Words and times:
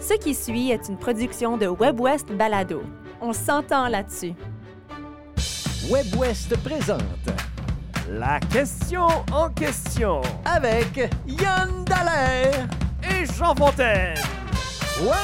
Ce 0.00 0.14
qui 0.14 0.34
suit 0.34 0.70
est 0.70 0.88
une 0.88 0.96
production 0.96 1.56
de 1.56 1.66
WebWest 1.66 2.32
Balado. 2.32 2.82
On 3.20 3.32
s'entend 3.32 3.88
là-dessus. 3.88 4.34
WebWest 5.90 6.56
présente 6.62 7.02
La 8.08 8.38
question 8.52 9.06
en 9.32 9.48
question 9.50 10.20
avec 10.44 11.10
Yann 11.26 11.84
Dallaire. 11.84 12.66
et 13.02 13.26
Jean 13.26 13.54
Fontaine. 13.54 14.14
Quoi? 15.02 15.16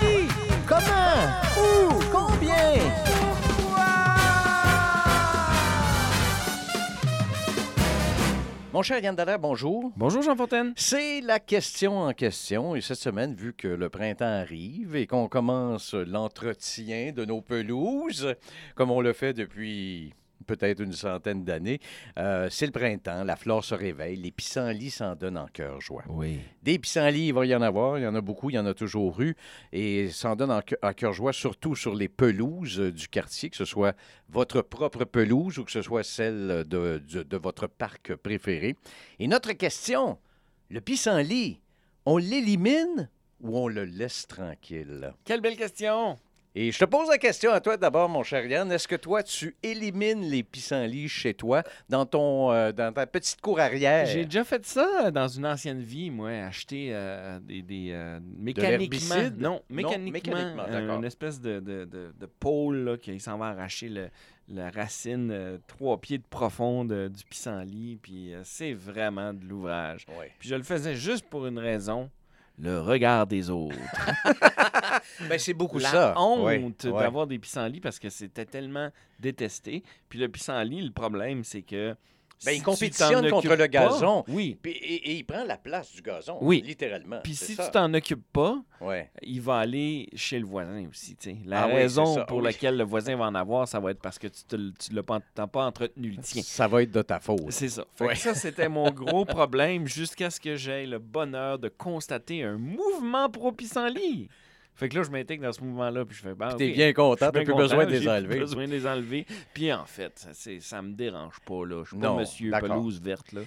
Qui? 0.00 0.28
Comment? 0.66 1.28
Où? 1.58 1.92
Combien? 2.10 3.11
Mon 8.72 8.80
cher 8.80 9.00
Yann 9.00 9.14
Dallaire, 9.14 9.38
bonjour. 9.38 9.92
Bonjour 9.98 10.22
Jean 10.22 10.34
Fontaine. 10.34 10.72
C'est 10.76 11.20
la 11.20 11.38
question 11.38 11.98
en 11.98 12.14
question. 12.14 12.74
Et 12.74 12.80
cette 12.80 12.96
semaine, 12.96 13.34
vu 13.34 13.52
que 13.52 13.68
le 13.68 13.90
printemps 13.90 14.24
arrive 14.24 14.96
et 14.96 15.06
qu'on 15.06 15.28
commence 15.28 15.92
l'entretien 15.92 17.12
de 17.12 17.26
nos 17.26 17.42
pelouses, 17.42 18.34
comme 18.74 18.90
on 18.90 19.02
le 19.02 19.12
fait 19.12 19.34
depuis 19.34 20.14
peut-être 20.56 20.80
une 20.80 20.92
centaine 20.92 21.44
d'années, 21.44 21.80
euh, 22.18 22.48
c'est 22.50 22.66
le 22.66 22.72
printemps, 22.72 23.24
la 23.24 23.36
flore 23.36 23.64
se 23.64 23.74
réveille, 23.74 24.16
les 24.16 24.30
pissenlits 24.30 24.90
s'en 24.90 25.14
donnent 25.14 25.38
en 25.38 25.46
cœur 25.46 25.80
joie. 25.80 26.04
Oui. 26.08 26.40
Des 26.62 26.78
pissenlits, 26.78 27.28
il 27.28 27.34
va 27.34 27.46
y 27.46 27.54
en 27.54 27.62
avoir, 27.62 27.98
il 27.98 28.02
y 28.02 28.06
en 28.06 28.14
a 28.14 28.20
beaucoup, 28.20 28.50
il 28.50 28.54
y 28.54 28.58
en 28.58 28.66
a 28.66 28.74
toujours 28.74 29.20
eu, 29.22 29.34
et 29.72 30.08
s'en 30.10 30.36
donne 30.36 30.50
en 30.50 30.60
cœur- 30.60 31.12
joie, 31.12 31.32
surtout 31.32 31.74
sur 31.74 31.94
les 31.94 32.08
pelouses 32.08 32.80
euh, 32.80 32.92
du 32.92 33.08
quartier, 33.08 33.50
que 33.50 33.56
ce 33.56 33.64
soit 33.64 33.94
votre 34.28 34.62
propre 34.62 35.04
pelouse 35.04 35.58
ou 35.58 35.64
que 35.64 35.70
ce 35.72 35.82
soit 35.82 36.04
celle 36.04 36.64
de, 36.66 37.02
de- 37.08 37.22
de 37.22 37.36
votre 37.36 37.66
parc 37.66 38.14
préféré. 38.16 38.76
Et 39.18 39.26
notre 39.28 39.52
question, 39.52 40.18
le 40.68 40.80
pissenlit, 40.80 41.60
on 42.06 42.16
l'élimine 42.18 43.08
ou 43.40 43.58
on 43.58 43.68
le 43.68 43.84
laisse 43.84 44.26
tranquille? 44.26 45.12
Quelle 45.24 45.40
belle 45.40 45.56
question. 45.56 46.16
Et 46.54 46.70
je 46.70 46.78
te 46.78 46.84
pose 46.84 47.08
la 47.08 47.16
question 47.16 47.50
à 47.50 47.60
toi 47.62 47.78
d'abord, 47.78 48.10
mon 48.10 48.22
cher 48.22 48.44
Yann. 48.44 48.70
Est-ce 48.70 48.86
que 48.86 48.96
toi, 48.96 49.22
tu 49.22 49.56
élimines 49.62 50.20
les 50.20 50.42
pissenlits 50.42 51.08
chez 51.08 51.32
toi, 51.32 51.62
dans, 51.88 52.04
ton, 52.04 52.52
euh, 52.52 52.72
dans 52.72 52.92
ta 52.92 53.06
petite 53.06 53.40
cour 53.40 53.58
arrière? 53.58 54.04
J'ai 54.04 54.26
déjà 54.26 54.44
fait 54.44 54.62
ça 54.66 55.10
dans 55.10 55.28
une 55.28 55.46
ancienne 55.46 55.80
vie, 55.80 56.10
moi, 56.10 56.28
acheter 56.28 56.88
euh, 56.92 57.40
des, 57.40 57.62
des 57.62 57.92
euh, 57.92 58.20
mécaniquement. 58.38 59.14
non, 59.38 59.62
mécaniquement, 59.70 60.12
mécaniquement, 60.12 60.66
d'accord. 60.70 60.98
une 60.98 61.04
espèce 61.06 61.40
de, 61.40 61.58
de, 61.60 61.86
de, 61.86 62.26
pôle 62.38 62.76
là, 62.84 62.96
qui 62.98 63.18
s'en 63.18 63.38
va 63.38 63.46
arracher 63.46 63.88
le- 63.88 64.10
la 64.48 64.68
racine 64.70 65.30
euh, 65.30 65.56
trois 65.66 65.98
pieds 65.98 66.18
de 66.18 66.26
profonde 66.28 66.92
euh, 66.92 67.08
du 67.08 67.24
pissenlit. 67.24 67.96
Puis 68.02 68.34
euh, 68.34 68.42
c'est 68.44 68.74
vraiment 68.74 69.32
de 69.32 69.42
l'ouvrage. 69.46 70.04
Puis 70.38 70.50
je 70.50 70.54
le 70.56 70.64
faisais 70.64 70.96
juste 70.96 71.24
pour 71.30 71.46
une 71.46 71.58
raison 71.58 72.10
le 72.58 72.80
regard 72.80 73.26
des 73.26 73.50
autres. 73.50 73.76
Ben, 75.28 75.38
c'est 75.38 75.54
beaucoup 75.54 75.78
la 75.78 75.90
ça. 75.90 76.14
honte 76.16 76.86
d'avoir 76.86 77.26
des 77.26 77.38
pissenlits 77.38 77.80
parce 77.80 77.98
que 77.98 78.08
c'était 78.08 78.44
tellement 78.44 78.90
détesté. 79.18 79.82
Puis 80.08 80.18
le 80.18 80.28
pissenlit, 80.28 80.80
le 80.82 80.92
problème, 80.92 81.44
c'est 81.44 81.62
que. 81.62 81.96
Ben, 82.44 82.52
si 82.52 82.56
il 82.58 82.62
compétitionne 82.62 83.30
contre 83.30 83.48
le 83.50 83.56
pas- 83.56 83.68
gazon. 83.68 84.24
oui. 84.28 84.56
Puis- 84.60 84.72
et, 84.72 85.10
et 85.10 85.16
il 85.18 85.24
prend 85.24 85.44
la 85.44 85.56
place 85.56 85.92
du 85.94 86.02
gazon, 86.02 86.38
Oui. 86.40 86.62
littéralement. 86.64 87.20
Puis 87.22 87.34
si 87.34 87.54
ça. 87.54 87.66
tu 87.66 87.70
t'en 87.72 87.92
occupes 87.94 88.24
pas, 88.32 88.56
Ouais. 88.80 89.10
il 89.22 89.40
va 89.40 89.58
aller 89.58 90.08
chez 90.14 90.38
le 90.38 90.44
voisin 90.46 90.86
aussi. 90.90 91.16
La 91.46 91.62
Ah 91.62 91.66
raison 91.66 92.24
pour 92.26 92.38
oui. 92.38 92.44
laquelle 92.44 92.76
le 92.76 92.84
voisin 92.84 93.16
va 93.16 93.26
en 93.26 93.34
avoir, 93.34 93.68
ça 93.68 93.78
va 93.80 93.90
être 93.92 94.00
parce 94.00 94.18
que 94.18 94.26
tu 94.28 94.56
ne 94.56 94.96
l'as 94.96 95.02
pas, 95.02 95.20
entretenu 95.66 96.10
le 96.10 96.22
tien. 96.22 96.42
Ça 96.42 96.66
va 96.68 96.82
être 96.82 96.90
de 96.90 97.02
ta 97.02 97.20
faute. 97.20 97.50
C'est 97.50 97.68
ça. 97.68 97.84
Fait 97.94 98.04
que 98.04 98.08
Ouais. 98.10 98.14
ça, 98.16 98.34
c'était 98.34 98.68
mon 98.68 98.90
gros 98.90 99.24
problème 99.24 99.86
jusqu'à 99.86 100.30
ce 100.30 100.40
que 100.40 100.56
j'aie 100.56 100.86
le 100.86 100.98
bonheur 100.98 101.58
de 101.58 101.68
constater 101.68 102.42
un 102.42 102.56
mouvement 102.58 103.28
pro-pissenlit. 103.30 104.28
Fait 104.74 104.88
que 104.88 104.96
là, 104.96 105.02
je 105.02 105.10
m'intègre 105.10 105.42
dans 105.44 105.52
ce 105.52 105.60
mouvement-là, 105.60 106.04
puis 106.04 106.16
je 106.16 106.22
fais, 106.22 106.34
ben, 106.34 106.54
T'es 106.56 106.68
ok, 106.70 106.74
bien 106.74 106.92
content, 106.92 107.30
t'as 107.30 107.32
plus 107.32 107.44
content, 107.44 107.56
besoin 107.58 107.84
de 107.86 107.90
les 107.90 107.96
j'ai 107.98 108.02
plus 108.04 108.10
enlever. 108.10 108.38
besoin 108.38 108.66
de 108.66 108.72
les 108.72 108.86
enlever. 108.86 109.26
Puis 109.54 109.72
en 109.72 109.84
fait, 109.84 110.12
ça, 110.18 110.30
c'est- 110.32 110.60
ça 110.60 110.80
me 110.82 110.92
dérange 110.92 111.38
pas, 111.46 111.64
là. 111.66 111.82
Je 111.84 111.88
suis 111.90 111.98
pas 111.98 112.06
Non, 112.08 112.16
monsieur 112.18 112.50
pelouse 112.50 113.00
verte, 113.02 113.32
là. 113.32 113.42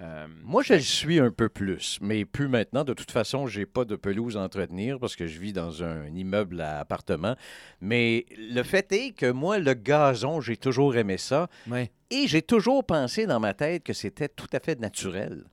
Euh, 0.00 0.28
Moi, 0.44 0.62
je 0.62 0.74
le 0.74 0.80
suis 0.80 1.18
un 1.18 1.32
peu 1.32 1.48
plus, 1.48 1.98
mais 2.00 2.24
plus 2.24 2.46
maintenant. 2.46 2.84
De 2.84 2.92
toute 2.92 3.10
façon, 3.10 3.48
j'ai 3.48 3.66
pas 3.66 3.84
de 3.84 3.96
pelouse 3.96 4.36
à 4.36 4.40
entretenir 4.42 5.00
parce 5.00 5.16
que 5.16 5.26
je 5.26 5.40
vis 5.40 5.52
dans 5.52 5.82
un 5.82 6.06
immeuble 6.14 6.60
à 6.60 6.78
appartement. 6.78 7.34
Mais 7.80 8.24
le 8.38 8.62
fait 8.62 8.92
est 8.92 9.10
que 9.10 9.28
moi, 9.32 9.58
le 9.58 9.74
gazon, 9.74 10.40
j'ai 10.40 10.56
toujours 10.56 10.94
aimé 10.94 11.18
ça. 11.18 11.48
ouais. 11.68 11.90
Et 12.10 12.26
j'ai 12.28 12.40
toujours 12.42 12.84
pensé 12.84 13.26
dans 13.26 13.40
ma 13.40 13.52
tête 13.54 13.82
que 13.82 13.92
c'était 13.92 14.28
tout 14.28 14.46
à 14.52 14.60
fait 14.60 14.78
naturel. 14.80 15.44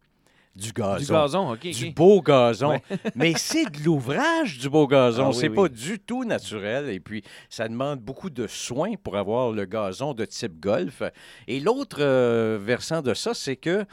Du 0.56 0.72
gazon. 0.72 0.98
Du 0.98 1.12
gazon, 1.12 1.52
OK. 1.54 1.70
Du 1.70 1.92
beau 1.92 2.22
gazon. 2.22 2.70
Ouais. 2.70 2.82
Mais 3.16 3.34
c'est 3.36 3.66
de 3.66 3.84
l'ouvrage 3.84 4.58
du 4.58 4.70
beau 4.70 4.88
gazon. 4.88 5.30
Ah 5.30 5.34
c'est 5.34 5.50
oui. 5.50 5.56
pas 5.56 5.68
du 5.68 6.00
tout 6.00 6.24
naturel. 6.24 6.90
Et 6.90 7.02
puis, 7.02 7.24
ça 7.50 7.68
demande 7.68 8.00
beaucoup 8.00 8.30
de 8.30 8.48
soins 8.48 8.94
pour 9.04 9.18
avoir 9.18 9.52
le 9.52 9.66
gazon 9.66 10.14
de 10.14 10.24
type 10.24 10.60
golf. 10.60 11.04
Et 11.48 11.60
l'autre 11.60 11.98
euh, 12.00 12.58
versant 12.62 13.02
de 13.02 13.14
ça, 13.14 13.34
c'est 13.34 13.58
que 13.58 13.86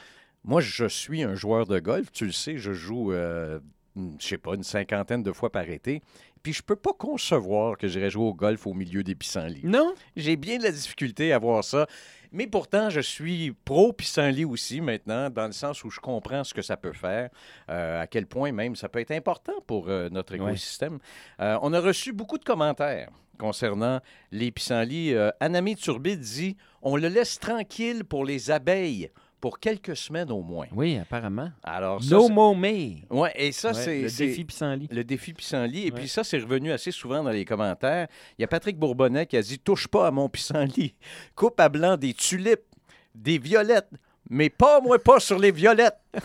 moi, 0.45 0.61
je 0.61 0.87
suis 0.87 1.23
un 1.23 1.35
joueur 1.35 1.67
de 1.67 1.81
golf. 1.81 2.13
Tu 2.13 2.27
le 2.27 2.33
sais, 2.33 2.59
je 2.59 2.73
joue, 2.73 3.13
euh, 3.13 3.59
je 3.97 4.27
sais 4.27 4.39
pas, 4.39 4.55
une 4.55 4.63
cinquantaine 4.63 5.23
de 5.23 5.33
fois 5.33 5.51
par 5.51 5.69
été. 5.69 6.03
Puis, 6.43 6.53
je 6.53 6.63
peux 6.63 6.75
pas 6.77 6.93
concevoir 6.93 7.77
que 7.79 7.87
j'irais 7.87 8.11
jouer 8.11 8.25
au 8.25 8.35
golf 8.35 8.67
au 8.67 8.75
milieu 8.75 9.05
des 9.05 9.15
pissenlits. 9.15 9.61
Non? 9.65 9.95
J'ai 10.17 10.35
bien 10.37 10.59
de 10.59 10.65
la 10.65 10.73
difficulté 10.73 11.33
à 11.33 11.39
voir 11.39 11.63
ça. 11.63 11.87
Mais 12.33 12.47
pourtant, 12.49 12.91
je 12.91 13.01
suis 13.01 13.53
pro-pissenlit 13.65 14.45
aussi 14.45 14.81
maintenant, 14.81 15.31
dans 15.31 15.47
le 15.47 15.53
sens 15.53 15.85
où 15.85 15.91
je 15.91 16.01
comprends 16.01 16.43
ce 16.43 16.53
que 16.55 16.63
ça 16.63 16.77
peut 16.77 16.93
faire, 16.95 17.31
euh, 17.71 18.01
à 18.03 18.07
quel 18.09 18.27
point 18.27 18.51
même 18.51 18.75
ça 18.75 18.89
peut 18.89 18.99
être 18.99 19.11
important 19.13 19.53
pour 19.67 19.89
euh, 19.89 20.09
notre 20.09 20.33
Ouais. 20.37 20.49
écosystème. 20.51 20.99
Euh, 21.41 21.59
on 21.63 21.73
a 21.75 21.81
reçu 21.81 22.13
beaucoup 22.13 22.39
de 22.39 22.45
commentaires 22.45 23.11
concernant 23.39 24.01
les 24.31 24.51
pissenlits. 24.51 25.15
Anamé 25.41 25.75
Turbide 25.75 26.21
dit 26.21 26.57
on 26.81 26.97
le 26.97 27.09
laisse 27.09 27.39
tranquille 27.39 28.05
pour 28.05 28.25
les 28.25 28.51
abeilles 28.51 29.11
pour 29.43 29.59
quelques 29.59 29.97
semaines 29.97 30.31
au 30.31 30.41
moins. 30.41 30.67
Oui, 30.73 30.97
apparemment. 30.97 31.51
Alors, 31.65 32.03
ça, 32.03 32.15
No 32.15 32.29
more 32.31 32.57
me. 32.57 33.05
Ouais, 33.11 33.33
et 33.35 33.51
ça, 33.53 33.73
Ouais, 33.73 33.75
c'est. 33.75 34.03
le 34.03 34.09
défi 34.09 34.45
pissenlit. 34.45 34.89
le 34.91 35.05
défi 35.05 35.33
pissenlit. 35.35 35.81
Et 35.89 35.93
Ouais. 35.93 35.99
puis 35.99 36.09
ça, 36.09 36.23
c'est 36.25 36.39
revenu 36.39 36.71
assez 36.73 36.93
souvent 36.93 37.23
dans 37.25 37.31
les 37.31 37.45
commentaires. 37.45 38.07
Il 38.39 38.43
y 38.43 38.45
a 38.45 38.49
Patrick 38.49 38.79
Bourbonnais 38.79 39.27
qui 39.27 39.37
a 39.37 39.43
dit 39.43 39.59
Touche 39.59 39.89
pas 39.89 40.07
à 40.07 40.11
mon 40.13 40.29
pissenlit. 40.29 40.95
Coupe 41.35 41.59
à 41.61 41.69
blanc 41.69 41.97
des 41.97 42.15
tulipes, 42.15 42.61
des 43.17 43.37
violettes, 43.39 43.91
mais 44.31 44.49
pas, 44.49 44.81
moi, 44.81 44.99
pas 44.99 45.19
sur 45.19 45.39
les 45.41 45.51
violettes. 45.51 45.99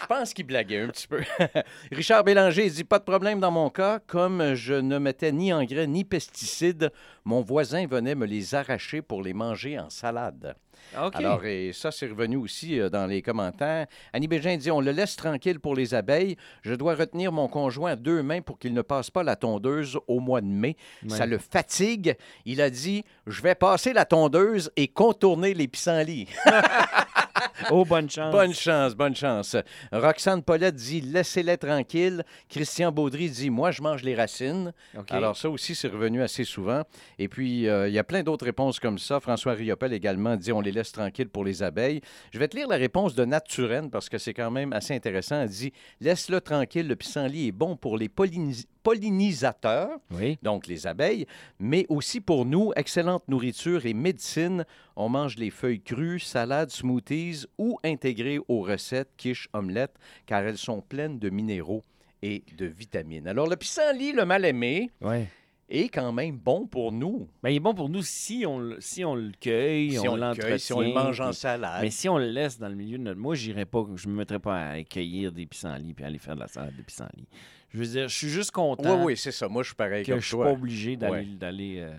Je 0.00 0.06
pense 0.06 0.32
qu'il 0.32 0.46
blaguait 0.46 0.80
un 0.80 0.88
petit 0.88 1.06
peu. 1.08 1.20
Richard 1.92 2.24
Bélanger 2.24 2.70
dit 2.70 2.84
Pas 2.84 2.98
de 2.98 3.04
problème 3.04 3.40
dans 3.40 3.50
mon 3.50 3.68
cas. 3.68 3.98
Comme 4.06 4.54
je 4.54 4.72
ne 4.74 4.96
mettais 4.98 5.32
ni 5.32 5.52
engrais 5.52 5.86
ni 5.86 6.04
pesticides, 6.04 6.90
mon 7.24 7.42
voisin 7.42 7.86
venait 7.86 8.14
me 8.14 8.24
les 8.24 8.54
arracher 8.54 9.02
pour 9.02 9.22
les 9.22 9.34
manger 9.34 9.78
en 9.78 9.90
salade. 9.90 10.54
OK. 11.00 11.16
Alors, 11.16 11.44
et 11.44 11.72
ça, 11.72 11.90
c'est 11.90 12.06
revenu 12.06 12.36
aussi 12.36 12.80
euh, 12.80 12.88
dans 12.88 13.06
les 13.06 13.22
commentaires. 13.22 13.86
Annie 14.12 14.28
Bégin 14.28 14.56
dit 14.56 14.70
On 14.70 14.80
le 14.80 14.90
laisse 14.90 15.16
tranquille 15.16 15.60
pour 15.60 15.74
les 15.74 15.94
abeilles. 15.94 16.36
Je 16.62 16.74
dois 16.74 16.94
retenir 16.94 17.32
mon 17.32 17.48
conjoint 17.48 17.92
à 17.92 17.96
deux 17.96 18.22
mains 18.22 18.40
pour 18.40 18.58
qu'il 18.58 18.74
ne 18.74 18.82
passe 18.82 19.10
pas 19.10 19.22
la 19.22 19.36
tondeuse 19.36 19.98
au 20.06 20.20
mois 20.20 20.40
de 20.40 20.46
mai. 20.46 20.76
Ça 21.08 21.26
le 21.26 21.38
fatigue. 21.38 22.16
Il 22.44 22.60
a 22.60 22.70
dit 22.70 23.04
Je 23.26 23.42
vais 23.42 23.54
passer 23.54 23.92
la 23.92 24.04
tondeuse 24.04 24.70
et 24.76 24.88
contourner 24.88 25.54
les 25.54 25.68
pissenlits. 25.68 26.28
Oh, 27.70 27.84
bonne 27.84 28.08
chance. 28.08 28.32
Bonne 28.32 28.54
chance, 28.54 28.94
bonne 28.94 29.14
chance. 29.16 29.56
Roxane 29.92 30.42
Paulette 30.42 30.74
dit 30.76 31.00
Laissez-les 31.00 31.58
tranquilles. 31.58 32.22
Christian 32.48 32.92
Baudry 32.92 33.28
dit 33.30 33.50
Moi, 33.50 33.70
je 33.72 33.82
mange 33.82 34.02
les 34.02 34.14
racines. 34.14 34.72
Alors, 35.10 35.36
ça 35.36 35.50
aussi, 35.50 35.74
c'est 35.74 35.88
revenu 35.88 36.22
assez 36.22 36.44
souvent. 36.44 36.82
Et 37.18 37.28
puis, 37.28 37.68
euh, 37.68 37.88
il 37.88 37.94
y 37.94 37.98
a 37.98 38.04
plein 38.04 38.22
d'autres 38.22 38.44
réponses 38.44 38.80
comme 38.80 38.98
ça. 38.98 39.20
François 39.20 39.52
Riopel 39.52 39.92
également 39.92 40.36
dit 40.36 40.52
on 40.52 40.60
les 40.60 40.72
laisse 40.72 40.92
tranquilles 40.92 41.28
pour 41.28 41.44
les 41.44 41.62
abeilles. 41.62 42.00
Je 42.32 42.38
vais 42.38 42.48
te 42.48 42.56
lire 42.56 42.68
la 42.68 42.76
réponse 42.76 43.14
de 43.14 43.24
Naturenne 43.24 43.90
parce 43.90 44.08
que 44.08 44.18
c'est 44.18 44.34
quand 44.34 44.50
même 44.50 44.72
assez 44.72 44.94
intéressant. 44.94 45.40
Elle 45.42 45.48
dit 45.50 45.72
laisse-le 46.00 46.40
tranquille, 46.40 46.86
le 46.88 46.96
pissenlit 46.96 47.48
est 47.48 47.52
bon 47.52 47.76
pour 47.76 47.98
les 47.98 48.08
pollinis- 48.08 48.66
pollinisateurs, 48.82 49.90
oui. 50.12 50.38
donc 50.42 50.66
les 50.66 50.86
abeilles, 50.86 51.26
mais 51.58 51.84
aussi 51.88 52.20
pour 52.20 52.44
nous, 52.46 52.72
excellente 52.76 53.24
nourriture 53.28 53.84
et 53.86 53.92
médecine. 53.94 54.64
On 54.96 55.08
mange 55.08 55.36
les 55.36 55.50
feuilles 55.50 55.80
crues, 55.82 56.20
salades, 56.20 56.70
smoothies 56.70 57.27
ou 57.58 57.78
intégrées 57.84 58.38
aux 58.48 58.60
recettes, 58.62 59.10
quiches, 59.16 59.48
omelettes, 59.52 59.96
car 60.26 60.42
elles 60.42 60.58
sont 60.58 60.80
pleines 60.80 61.18
de 61.18 61.30
minéraux 61.30 61.82
et 62.22 62.42
de 62.56 62.66
vitamines. 62.66 63.28
Alors, 63.28 63.46
le 63.48 63.56
pissenlit, 63.56 64.12
le 64.12 64.24
mal-aimé, 64.24 64.90
Ouais. 65.00 65.26
Est 65.68 65.88
quand 65.88 66.12
même 66.12 66.36
bon 66.36 66.66
pour 66.66 66.92
nous. 66.92 67.28
Ben, 67.42 67.50
il 67.50 67.56
est 67.56 67.60
bon 67.60 67.74
pour 67.74 67.88
nous 67.88 68.02
si 68.02 68.44
on, 68.46 68.58
le- 68.58 68.80
si 68.80 69.04
on 69.04 69.14
le 69.14 69.32
cueille, 69.40 69.92
si 69.92 70.08
on, 70.08 70.16
l'entretient. 70.16 70.48
cueille, 70.48 70.60
si 70.60 70.72
on 70.72 70.80
le 70.80 70.92
mange 70.92 71.20
en 71.20 71.32
salade. 71.32 71.82
Mais 71.82 71.90
si 71.90 72.08
on 72.08 72.18
le 72.18 72.28
laisse 72.30 72.58
dans 72.58 72.68
le 72.68 72.74
milieu 72.74 72.98
de 72.98 73.02
notre... 73.02 73.20
Moi, 73.20 73.34
j'irais 73.34 73.66
pas, 73.66 73.84
je 73.96 74.08
me 74.08 74.14
mettrais 74.14 74.38
pas 74.38 74.70
à 74.70 74.82
cueillir 74.82 75.32
des 75.32 75.46
pissenlits 75.46 75.94
puis 75.94 76.04
aller 76.04 76.18
faire 76.18 76.34
de 76.36 76.40
la 76.40 76.48
salade 76.48 76.76
de 76.76 76.82
pissenlits. 76.82 77.28
Je 77.70 77.78
veux 77.80 77.86
dire, 77.86 78.08
je 78.08 78.16
suis 78.16 78.30
juste 78.30 78.50
content 78.50 78.96
Oui, 78.96 79.12
oui, 79.12 79.16
c'est 79.18 79.30
ça. 79.30 79.46
Moi, 79.46 79.62
je 79.62 79.68
suis 79.68 79.76
pareil 79.76 80.02
que 80.02 80.12
comme 80.12 80.20
je 80.20 80.26
suis 80.26 80.36
toi. 80.36 80.46
pas 80.46 80.52
obligé 80.52 80.96
d'aller. 80.96 81.12
Ouais. 81.18 81.24
d'aller, 81.38 81.76
euh, 81.80 81.90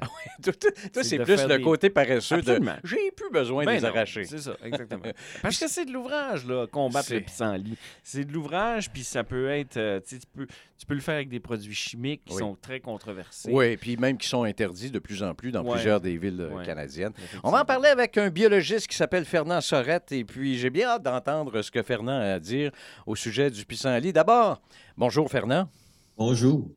toi, 0.43 0.53
toi, 0.91 1.03
C'est 1.03 1.19
plus 1.19 1.43
le 1.43 1.57
des- 1.57 1.61
côté 1.63 1.91
paresseux 1.91 2.37
Absolument. 2.37 2.73
de 2.83 2.87
j'ai 2.87 3.11
plus 3.15 3.29
besoin 3.29 3.65
Ben 3.65 3.73
de 3.73 3.75
les 3.75 3.81
non, 3.83 3.89
arracher. 3.89 4.23
C'est 4.23 4.39
ça, 4.39 4.55
exactement. 4.63 5.03
Parce 5.43 5.59
que 5.59 5.67
c'est 5.67 5.85
de 5.85 5.91
l'ouvrage, 5.91 6.47
là, 6.47 6.65
combattre 6.65 7.13
le 7.13 7.21
pissenlit. 7.21 7.77
C'est 8.01 8.25
de 8.25 8.33
l'ouvrage, 8.33 8.89
puis 8.89 9.03
ça 9.03 9.23
peut 9.23 9.47
être. 9.49 9.77
euh, 9.77 9.99
tu 9.99 10.17
peux, 10.33 10.47
tu 10.47 10.85
peux 10.87 10.95
le 10.95 11.01
faire 11.01 11.13
avec 11.15 11.29
des 11.29 11.39
produits 11.39 11.75
chimiques 11.75 12.23
qui 12.25 12.33
Oui. 12.33 12.39
sont 12.39 12.55
très 12.59 12.79
controversés. 12.79 13.51
Oui, 13.53 13.58
puis 13.77 13.97
même 13.97 14.17
qui 14.17 14.27
sont 14.27 14.43
interdits 14.43 14.91
de 14.91 14.99
plus 14.99 15.23
en 15.23 15.33
plus 15.33 15.51
dans 15.51 15.63
Ouais. 15.63 15.73
plusieurs 15.73 15.99
des 16.01 16.17
villes 16.17 16.41
euh, 16.41 16.55
Ouais. 16.57 16.65
canadiennes. 16.65 17.13
On 17.43 17.51
va 17.51 17.61
en 17.61 17.65
parler 17.65 17.89
avec 17.89 18.17
un 18.17 18.29
biologiste 18.29 18.87
qui 18.87 18.95
s'appelle 18.95 19.25
Fernand 19.25 19.61
Sorette 19.61 20.11
et 20.11 20.23
puis 20.25 20.57
j'ai 20.57 20.69
bien 20.69 20.87
hâte 20.89 21.03
d'entendre 21.03 21.61
ce 21.61 21.71
que 21.71 21.81
Fernand 21.83 22.19
a 22.19 22.33
à 22.33 22.39
dire 22.39 22.71
au 23.05 23.15
sujet 23.15 23.49
du 23.51 23.65
pissenlit. 23.65 24.13
D'abord, 24.13 24.61
bonjour 24.97 25.29
Fernand, 25.29 25.69
Bonjour. 26.17 26.69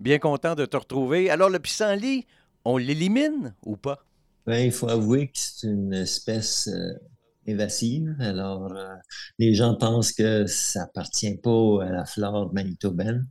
bien 0.00 0.18
content 0.18 0.54
de 0.54 0.64
te 0.66 0.76
retrouver. 0.76 1.30
Alors 1.30 1.50
le 1.50 1.58
pissenlit, 1.58 2.26
on 2.64 2.76
l'élimine 2.76 3.54
ou 3.66 3.76
pas? 3.76 4.04
Ben, 4.46 4.58
il 4.66 4.72
faut 4.72 4.88
avouer 4.88 5.26
que 5.28 5.32
c'est 5.38 5.66
une 5.68 5.92
espèce 5.94 6.68
euh, 6.68 6.92
invasive. 7.48 8.14
Alors, 8.20 8.72
euh, 8.72 8.88
les 9.38 9.54
gens 9.54 9.74
pensent 9.76 10.12
que 10.12 10.46
ça 10.46 10.82
appartient 10.84 11.36
pas 11.38 11.84
à 11.84 11.90
la 11.90 12.04
flore 12.04 12.52
manitobaine. 12.52 13.26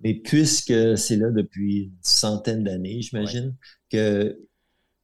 Mais 0.00 0.14
puisque 0.14 0.98
c'est 0.98 1.16
là 1.16 1.30
depuis 1.30 1.84
une 1.84 1.96
centaine 2.02 2.64
d'années, 2.64 3.00
j'imagine, 3.02 3.54
que 3.90 4.38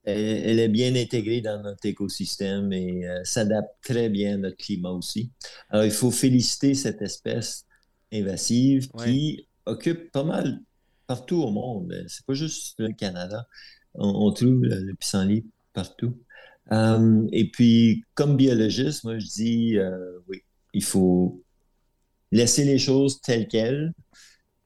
elle, 0.05 0.19
elle 0.21 0.59
est 0.61 0.69
bien 0.69 0.95
intégrée 0.97 1.41
dans 1.41 1.63
notre 1.63 1.87
écosystème 1.87 2.73
et 2.73 3.07
euh, 3.07 3.21
s'adapte 3.25 3.75
très 3.83 4.09
bien 4.09 4.35
à 4.35 4.39
notre 4.39 4.57
climat 4.57 4.91
aussi. 4.91 5.31
Alors, 5.71 5.85
il 5.85 5.91
faut 5.91 6.11
féliciter 6.11 6.75
cette 6.75 7.03
espèce 7.03 7.67
invasive 8.13 8.89
Ouais. 8.95 9.05
qui 9.07 9.49
occupe 9.67 10.11
pas 10.11 10.25
mal 10.25 10.61
partout 11.07 11.37
au 11.43 11.51
monde. 11.51 11.95
C'est 12.09 12.25
pas 12.27 12.35
juste 12.35 12.75
le 12.79 12.93
Canada. 12.93 13.47
On, 13.95 14.09
on 14.09 14.33
trouve 14.33 14.63
le, 14.65 14.81
le 14.81 14.95
pissenlit 14.95 15.47
partout. 15.73 16.17
Euh, 16.73 17.27
et 17.33 17.51
puis, 17.51 18.05
comme 18.15 18.37
biologiste, 18.37 19.05
moi, 19.05 19.19
je 19.19 19.27
dis, 19.27 19.77
euh, 19.79 20.19
oui, 20.29 20.43
il 20.73 20.85
faut 20.85 21.43
laisser 22.33 22.65
les 22.65 22.79
choses 22.79 23.21
telles 23.21 23.49
quelles, 23.49 23.93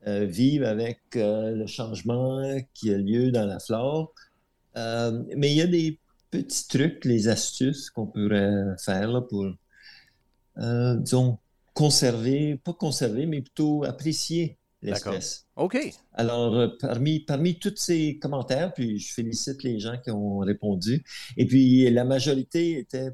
euh, 0.07 0.25
vivre 0.25 0.67
avec 0.67 0.99
euh, 1.15 1.51
le 1.51 1.67
changement 1.67 2.41
qui 2.73 2.93
a 2.93 2.97
lieu 2.97 3.31
dans 3.31 3.45
la 3.45 3.59
flore. 3.59 4.13
Euh, 4.77 5.23
mais 5.35 5.51
il 5.51 5.57
y 5.57 5.61
a 5.61 5.67
des 5.67 5.99
petits 6.31 6.67
trucs, 6.67 7.05
les 7.05 7.27
astuces 7.27 7.89
qu'on 7.89 8.07
pourrait 8.07 8.75
faire 8.83 9.09
là, 9.09 9.21
pour, 9.21 9.47
euh, 10.57 10.95
disons, 10.97 11.37
conserver, 11.73 12.57
pas 12.57 12.73
conserver, 12.73 13.25
mais 13.25 13.41
plutôt 13.41 13.83
apprécier 13.83 14.57
l'espèce. 14.81 15.47
OK. 15.55 15.77
Alors, 16.13 16.77
parmi, 16.79 17.19
parmi 17.21 17.57
tous 17.57 17.75
ces 17.75 18.19
commentaires, 18.19 18.73
puis 18.73 18.99
je 18.99 19.13
félicite 19.13 19.63
les 19.63 19.79
gens 19.79 19.97
qui 20.03 20.11
ont 20.11 20.39
répondu, 20.39 21.03
et 21.37 21.45
puis 21.45 21.89
la 21.89 22.03
majorité 22.03 22.77
était 22.79 23.09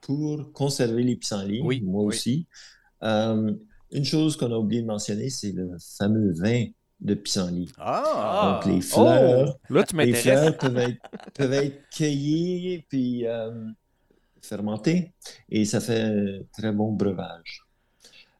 pour 0.00 0.52
conserver 0.52 1.02
les 1.02 1.16
pissenlits, 1.16 1.62
Oui, 1.62 1.80
moi 1.80 2.02
oui. 2.02 2.08
aussi. 2.08 2.46
Une 3.94 4.04
chose 4.04 4.36
qu'on 4.36 4.52
a 4.52 4.56
oublié 4.58 4.82
de 4.82 4.86
mentionner, 4.86 5.30
c'est 5.30 5.52
le 5.52 5.70
fameux 5.98 6.32
vin 6.32 6.66
de 7.00 7.14
pissenlit. 7.14 7.70
Ah! 7.78 8.60
Donc, 8.64 8.74
les 8.74 8.80
fleurs, 8.80 9.56
Oh! 9.70 9.72
Là, 9.74 9.84
tu 9.84 9.96
les 9.96 10.12
fleurs 10.14 10.56
peuvent 10.58 10.78
être, 10.78 11.00
peuvent 11.34 11.52
être 11.52 11.88
cueillies 11.96 12.84
puis 12.88 13.26
euh, 13.26 13.52
fermentées 14.42 15.12
et 15.48 15.64
ça 15.64 15.80
fait 15.80 16.00
un 16.02 16.40
très 16.52 16.72
bon 16.72 16.92
breuvage. 16.92 17.62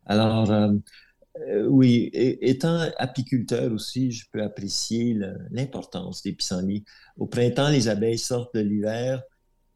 Alors, 0.06 0.50
euh, 0.50 0.72
euh, 1.48 1.66
oui, 1.66 2.10
et- 2.12 2.50
étant 2.50 2.78
apiculteur 2.98 3.72
aussi, 3.72 4.10
je 4.12 4.26
peux 4.32 4.42
apprécier 4.42 5.16
l'importance 5.50 6.22
des 6.22 6.32
pissenlits. 6.32 6.84
Au 7.16 7.26
printemps, 7.26 7.70
les 7.70 7.88
abeilles 7.88 8.18
sortent 8.18 8.54
de 8.54 8.60
l'hiver 8.60 9.22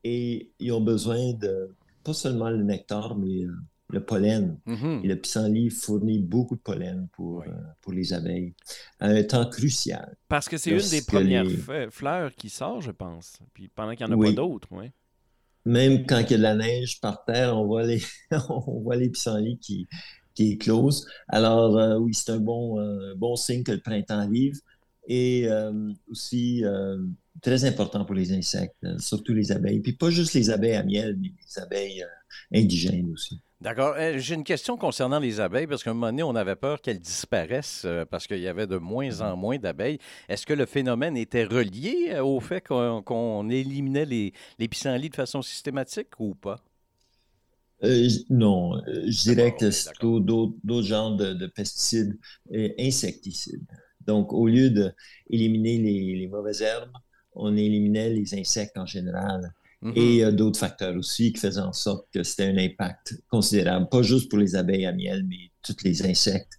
et 0.04 0.50
ils 0.58 0.72
ont 0.72 0.80
besoin 0.80 1.32
de 1.34 1.75
pas 2.04 2.14
seulement 2.14 2.50
le 2.50 2.62
nectar, 2.62 3.16
mais 3.16 3.42
le 3.90 4.05
pollen. 4.05 4.58
Mhm. 4.67 5.00
Et 5.05 5.08
le 5.08 5.17
pissenlit 5.17 5.70
fournit 5.70 6.19
beaucoup 6.19 6.56
de 6.56 6.61
pollen 6.61 7.08
pour, 7.12 7.38
Oui. 7.38 7.46
euh, 7.49 7.52
pour 7.81 7.93
les 7.93 8.12
abeilles 8.12 8.55
à 9.00 9.08
un 9.08 9.23
temps 9.23 9.49
crucial. 9.49 10.17
Parce 10.29 10.49
que 10.49 10.56
c'est 10.58 10.70
une 10.70 10.90
des 10.90 11.02
premières 11.02 11.44
les- 11.44 11.56
fe- 11.56 11.90
fleurs 11.90 12.35
qui 12.35 12.50
sort, 12.50 12.81
je 12.82 12.90
pense. 12.90 13.38
Puis 13.55 13.69
pendant 13.69 13.94
qu'il 13.94 14.06
n'y 14.06 14.12
en 14.12 14.17
a 14.17 14.19
Oui. 14.19 14.29
pas 14.29 14.37
d'autres, 14.43 14.69
oui. 14.73 14.87
Même 15.64 16.06
quand 16.06 16.19
il 16.20 16.31
y 16.31 16.35
a 16.35 16.38
de 16.38 16.43
la 16.43 16.55
neige 16.55 17.00
par 17.00 17.25
terre, 17.25 17.56
on 17.56 17.67
voit 17.67 17.85
les, 17.85 18.02
on 18.50 18.81
voit 18.81 18.96
les 18.96 19.08
pissenlits 19.11 19.58
qui, 19.58 19.87
qui 20.35 20.52
éclosent. 20.52 21.06
Alors, 21.29 21.76
euh, 21.79 21.99
oui, 21.99 22.14
c'est 22.14 22.31
un 22.32 22.38
bon, 22.40 22.79
euh, 22.81 23.14
bon 23.17 23.37
signe 23.37 23.62
que 23.64 23.73
le 23.73 23.81
printemps 23.81 24.19
arrive. 24.20 24.61
Et 25.11 25.49
euh, 25.49 25.90
aussi, 26.11 26.62
euh, 26.64 26.99
très 27.40 27.64
important 27.64 28.05
pour 28.05 28.14
les 28.14 28.32
insectes, 28.32 28.76
euh, 28.85 28.99
surtout 28.99 29.32
les 29.32 29.50
abeilles. 29.52 29.81
Puis 29.81 29.94
pas 29.94 30.11
juste 30.11 30.35
les 30.35 30.50
abeilles 30.50 30.75
à 30.75 30.82
miel, 30.85 31.17
mais 31.20 31.29
les 31.29 31.58
abeilles 31.62 32.02
euh, 32.02 32.58
indigènes 32.58 33.11
aussi. 33.12 33.40
D'accord. 33.60 33.94
Euh, 33.99 34.19
J'ai 34.19 34.34
une 34.37 34.44
question 34.44 34.76
concernant 34.76 35.19
les 35.19 35.40
abeilles, 35.40 35.66
parce 35.66 35.82
qu'à 35.82 35.90
un 35.90 35.94
moment 35.94 36.06
donné, 36.08 36.22
on 36.22 36.37
avait 36.37 36.55
peur 36.55 36.81
qu'elles 36.81 37.00
disparaissent 37.00 37.82
euh, 37.84 38.05
parce 38.05 38.26
qu'il 38.28 38.38
y 38.38 38.46
avait 38.46 38.69
de 38.69 38.76
moins 38.76 39.20
en 39.20 39.37
moins 39.37 39.58
d'abeilles. 39.58 39.99
Est-ce 40.28 40.46
que 40.46 40.52
le 40.52 40.64
phénomène 40.64 41.16
était 41.16 41.44
relié 41.44 42.10
euh, 42.12 42.22
au 42.25 42.38
fait 42.40 42.60
qu'on 42.66 43.49
éliminait 43.50 44.05
les, 44.06 44.32
les 44.60 44.69
pissenlits 44.69 45.10
de 45.10 45.16
façon 45.16 45.43
systématique 45.43 46.20
ou 46.20 46.34
pas? 46.37 46.62
Euh, 47.84 48.08
non, 48.28 48.72
je 48.87 49.22
dirais 49.22 49.55
que 49.56 49.70
c'est 49.70 49.90
d'autres 50.00 50.54
d'autres 50.64 50.87
genres 50.87 51.16
de, 51.16 51.32
de 51.32 51.46
pesticides 51.46 52.19
et 52.50 52.75
insecticides. 52.78 53.64
Donc, 54.00 54.32
au 54.32 54.49
lieu 54.49 54.70
d'éliminer 54.70 55.78
les, 55.78 56.16
les 56.16 56.26
mauvaises 56.28 56.62
herbes, 56.62 56.90
on 57.34 57.56
éliminait 57.56 58.11
les 58.11 58.34
insectes 58.34 58.78
en 58.78 58.87
général. 58.87 59.52
Mhm. 59.80 59.92
Et 59.96 60.25
euh, 60.25 60.32
d'autres 60.32 60.58
facteurs 60.58 60.96
aussi 60.96 61.32
qui 61.32 61.40
faisaient 61.40 61.60
en 61.60 61.72
sorte 61.72 62.08
que 62.12 62.22
c'était 62.25 62.46
un 62.46 62.58
impact 62.58 63.14
considérable, 63.30 63.88
pas 63.88 64.02
juste 64.02 64.28
pour 64.28 64.38
les 64.40 64.56
abeilles 64.56 64.86
à 64.86 64.92
miel, 64.92 65.25
mais 65.28 65.50
tous 65.62 65.76
les 65.84 66.04
insectes, 66.04 66.52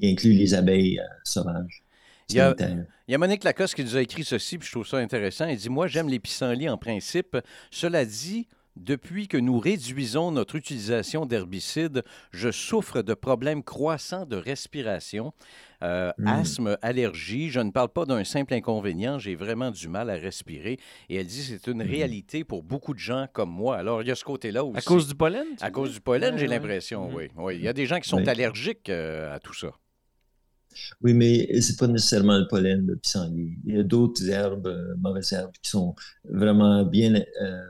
y 0.00 0.10
inclut 0.10 0.32
les 0.32 0.52
abeilles 0.54 0.98
euh, 0.98 1.04
sauvages. 1.24 1.82
Il 2.28 2.36
y 2.36 2.40
a- 2.40 2.46
sanitaires. 2.56 2.84
Il 3.06 3.12
y 3.12 3.14
a 3.14 3.18
Monique 3.18 3.44
Lacoste 3.44 3.74
qui 3.76 3.84
nous 3.84 3.96
a 3.96 4.02
écrit 4.02 4.24
ceci, 4.24 4.58
puis 4.58 4.66
je 4.66 4.72
trouve 4.72 4.86
ça 4.86 4.96
intéressant. 4.96 5.46
Elle 5.46 5.56
dit 5.58 5.68
Moi, 5.68 5.86
j'aime 5.86 6.08
les 6.08 6.18
pissenlits 6.18 6.68
en 6.68 6.76
principe. 6.76 7.36
Cela 7.70 8.04
dit, 8.04 8.48
depuis 8.76 9.26
que 9.28 9.36
nous 9.36 9.58
réduisons 9.58 10.30
notre 10.30 10.54
utilisation 10.56 11.26
d'herbicides, 11.26 12.02
je 12.30 12.50
souffre 12.50 13.02
de 13.02 13.14
problèmes 13.14 13.62
croissants 13.62 14.26
de 14.26 14.36
respiration, 14.36 15.32
euh, 15.82 16.12
Mm. 16.18 16.26
asthme, 16.28 16.78
allergie. 16.82 17.50
Je 17.50 17.60
ne 17.60 17.70
parle 17.70 17.88
pas 17.88 18.04
d'un 18.04 18.24
simple 18.24 18.54
inconvénient, 18.54 19.18
j'ai 19.18 19.34
vraiment 19.34 19.70
du 19.70 19.88
mal 19.88 20.10
à 20.10 20.14
respirer. 20.14 20.78
Et 21.08 21.16
elle 21.16 21.26
dit 21.26 21.42
c'est 21.42 21.66
une 21.66 21.82
Mhm. 21.82 21.90
réalité 21.90 22.44
pour 22.44 22.62
beaucoup 22.62 22.94
de 22.94 22.98
gens 22.98 23.26
comme 23.32 23.50
moi. 23.50 23.76
Alors, 23.76 24.02
il 24.02 24.08
y 24.08 24.10
a 24.10 24.14
ce 24.14 24.24
côté-là 24.24 24.64
aussi. 24.64 24.78
À 24.78 24.82
cause 24.82 25.08
du 25.08 25.14
pollen? 25.14 25.46
À 25.60 25.70
cause 25.70 25.92
du 25.92 26.00
pollen, 26.00 26.34
Ouais, 26.34 26.40
j'ai 26.40 26.46
ouais. 26.46 26.54
l'impression, 26.54 27.08
Mhm. 27.08 27.14
oui. 27.14 27.28
oui. 27.36 27.56
Il 27.56 27.62
y 27.62 27.68
a 27.68 27.72
des 27.72 27.86
gens 27.86 27.98
qui 28.00 28.08
sont 28.08 28.26
allergiques 28.28 28.88
euh, 28.90 29.34
à 29.34 29.38
tout 29.40 29.54
ça. 29.54 29.68
Oui, 31.00 31.14
mais 31.14 31.48
c'est 31.62 31.78
pas 31.78 31.86
nécessairement 31.86 32.36
le 32.36 32.46
pollen 32.48 32.84
de 32.84 32.94
pissenlit. 32.96 33.56
Il 33.64 33.76
y 33.76 33.78
a 33.78 33.82
d'autres 33.82 34.28
herbes, 34.28 34.66
euh, 34.66 34.94
mauvaises 34.98 35.32
herbes, 35.32 35.52
qui 35.62 35.70
sont 35.70 35.94
vraiment 36.24 36.84
bien 36.84 37.14
euh, 37.14 37.64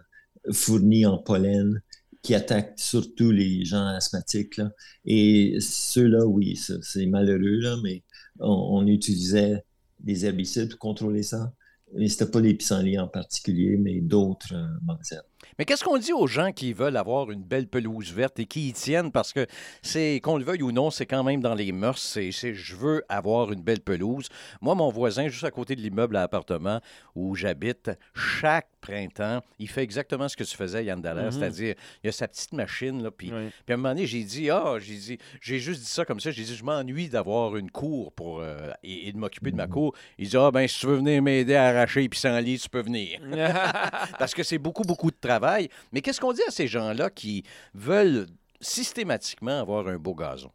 fournies 0.52 1.06
en 1.06 1.18
pollen, 1.18 1.80
qui 2.22 2.34
attaquent 2.34 2.74
surtout 2.76 3.30
les 3.30 3.64
gens 3.64 3.86
asthmatiques. 3.86 4.60
Et 5.04 5.58
ceux-là, 5.60 6.26
oui, 6.26 6.58
c'est 6.82 7.06
malheureux, 7.06 7.60
là, 7.60 7.76
mais 7.84 8.02
on, 8.40 8.86
utilisait 8.86 9.64
des 10.00 10.26
herbicides 10.26 10.70
pour 10.70 10.78
contrôler 10.78 11.22
ça. 11.22 11.52
Et 11.96 12.08
c'était 12.08 12.30
pas 12.30 12.40
les 12.40 12.54
pissenlits 12.54 12.98
en 12.98 13.06
particulier, 13.06 13.76
mais 13.76 14.00
d'autres 14.00 14.54
euh. 14.54 15.20
Mais 15.58 15.64
qu'est-ce 15.64 15.82
qu'on 15.84 15.98
dit 15.98 16.12
aux 16.12 16.26
gens 16.26 16.52
qui 16.52 16.72
veulent 16.72 16.96
avoir 16.96 17.30
une 17.30 17.42
belle 17.42 17.66
pelouse 17.66 18.12
verte 18.12 18.38
et 18.38 18.44
qui 18.46 18.68
y 18.68 18.72
tiennent? 18.72 19.10
Parce 19.10 19.32
que 19.32 19.46
c'est, 19.82 20.20
qu'on 20.22 20.36
le 20.36 20.44
veuille 20.44 20.62
ou 20.62 20.72
non, 20.72 20.90
c'est 20.90 21.06
quand 21.06 21.25
même 21.25 21.40
dans 21.40 21.54
les 21.54 21.72
mœurs, 21.72 21.98
c'est, 21.98 22.30
je 22.32 22.76
veux 22.76 23.02
avoir 23.08 23.52
une 23.52 23.62
belle 23.62 23.80
pelouse. 23.80 24.28
Moi, 24.60 24.75
mon 24.75 24.90
voisin, 24.90 25.28
juste 25.28 25.44
à 25.44 25.50
côté 25.50 25.75
de 25.76 25.80
l'immeuble 25.80 26.16
à 26.16 26.22
appartement 26.22 26.80
où 27.14 27.34
j'habite, 27.34 27.90
chaque 28.14 28.68
printemps, 28.82 29.42
il 29.58 29.68
fait 29.68 29.82
exactement 29.82 30.28
ce 30.28 30.36
que 30.36 30.44
tu 30.44 30.56
faisais, 30.56 30.84
Yann 30.84 31.00
Dallaire, 31.00 31.25
Mhm. 31.25 31.30
c'est-à-dire, 31.32 31.75
il 32.04 32.06
y 32.06 32.08
a 32.08 32.12
sa 32.12 32.28
petite 32.28 32.52
machine, 32.52 33.02
là, 33.02 33.10
puis 33.10 33.32
Oui. 33.34 33.48
puis 33.64 33.72
à 33.72 33.75
un 33.75 33.76
moment 33.78 33.88
donné, 33.88 34.06
j'ai 34.06 34.22
dit, 34.22 34.48
ah, 34.50 34.75
j'ai 34.78 34.94
dit, 34.94 35.18
j'ai 35.40 35.58
juste 35.58 35.80
dit 35.80 35.86
ça 35.90 36.04
comme 36.04 36.20
ça. 36.20 36.30
J'ai 36.30 36.44
dit, 36.44 36.54
je 36.54 36.62
m'ennuie 36.64 37.08
d'avoir 37.08 37.56
une 37.56 37.70
cour 37.70 38.12
pour, 38.12 38.40
euh, 38.40 38.70
et, 38.84 39.08
et 39.08 39.12
de 39.12 39.18
m'occuper 39.18 39.50
de 39.50 39.56
ma 39.56 39.66
cour. 39.66 39.92
Il 40.18 40.28
dit, 40.28 40.36
ah, 40.36 40.50
ben, 40.52 40.68
si 40.68 40.78
tu 40.80 40.86
veux 40.86 40.96
venir 40.96 41.20
m'aider 41.22 41.54
à 41.56 41.64
arracher 41.68 42.02
les 42.02 42.08
pissenlits, 42.08 42.58
tu 42.60 42.68
peux 42.68 42.82
venir. 42.82 43.18
Parce 44.18 44.34
que 44.34 44.42
c'est 44.44 44.58
beaucoup, 44.58 44.82
beaucoup 44.84 45.10
de 45.10 45.16
travail. 45.20 45.45
Mais 45.92 46.02
qu'est-ce 46.02 46.20
qu'on 46.20 46.32
dit 46.32 46.42
à 46.46 46.50
ces 46.50 46.66
gens-là 46.66 47.10
qui 47.10 47.44
veulent 47.74 48.26
systématiquement 48.60 49.60
avoir 49.60 49.88
un 49.88 49.98
beau 49.98 50.14
gazon? 50.14 50.50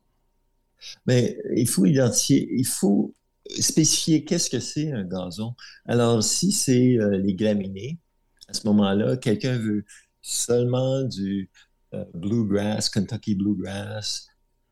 Mais 1.05 1.37
il 1.55 1.67
faut 1.67 1.85
identifier, 1.85 2.49
il 2.51 2.65
faut 2.65 3.13
spécifier 3.59 4.23
qu'est-ce 4.23 4.49
que 4.49 4.59
c'est 4.59 4.91
un 4.91 5.03
gazon. 5.03 5.53
Alors, 5.85 6.23
si 6.23 6.51
c'est 6.51 6.97
euh, 6.97 7.17
les 7.17 7.33
graminées, 7.33 7.99
à 8.47 8.53
ce 8.53 8.65
moment-là, 8.67 9.17
quelqu'un 9.17 9.57
veut 9.57 9.85
seulement 10.21 11.03
du 11.03 11.49
euh, 11.93 12.05
bluegrass, 12.13 12.89
Kentucky 12.89 13.35
bluegrass, 13.35 14.27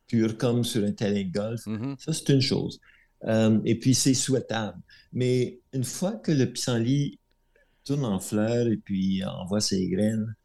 pur 0.07 0.37
comme 0.37 0.63
sur 0.63 0.83
un 0.83 0.91
terrain 0.91 1.23
de 1.23 1.31
golf. 1.31 1.65
Mhm. 1.65 1.95
Ça, 1.99 2.13
c'est 2.13 2.29
une 2.29 2.41
chose. 2.41 2.79
Euh, 3.25 3.59
et 3.65 3.77
puis, 3.77 3.93
c'est 3.93 4.13
souhaitable. 4.13 4.79
Mais 5.13 5.59
une 5.73 5.83
fois 5.83 6.13
que 6.13 6.31
le 6.31 6.51
pissenlit 6.51 7.19
tourne 7.89 8.05
en 8.05 8.19
fleurs 8.19 8.67
et 8.67 8.77
puis 8.77 9.23
envoie 9.25 9.61
ses 9.61 9.87
graines, 9.87 10.35